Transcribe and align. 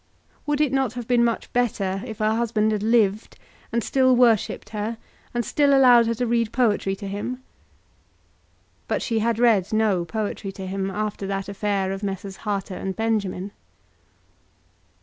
Would 0.47 0.61
it 0.61 0.73
not 0.73 0.93
have 0.93 1.07
been 1.07 1.23
much 1.23 1.53
better 1.53 2.01
if 2.07 2.17
her 2.17 2.33
husband 2.33 2.71
had 2.71 2.81
lived, 2.81 3.37
and 3.71 3.83
still 3.83 4.15
worshipped 4.15 4.69
her, 4.69 4.97
and 5.31 5.45
still 5.45 5.77
allowed 5.77 6.07
her 6.07 6.15
to 6.15 6.25
read 6.25 6.51
poetry 6.51 6.95
to 6.95 7.07
him? 7.07 7.43
But 8.87 9.03
she 9.03 9.19
had 9.19 9.37
read 9.37 9.71
no 9.71 10.03
poetry 10.03 10.51
to 10.53 10.65
him 10.65 10.89
after 10.89 11.27
that 11.27 11.47
affair 11.47 11.91
of 11.91 12.01
Messrs. 12.01 12.37
Harter 12.37 12.73
and 12.73 12.95
Benjamin. 12.95 13.51